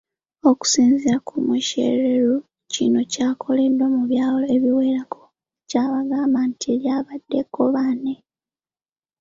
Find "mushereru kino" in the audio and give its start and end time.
1.47-2.99